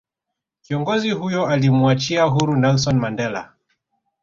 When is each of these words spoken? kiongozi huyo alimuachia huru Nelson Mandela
kiongozi 0.61 1.11
huyo 1.11 1.47
alimuachia 1.47 2.23
huru 2.23 2.55
Nelson 2.55 2.99
Mandela 2.99 3.53